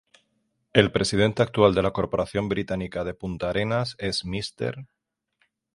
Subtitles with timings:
[0.73, 4.87] El presidente actual de la Corporación Británica de Punta Arenas es Mr.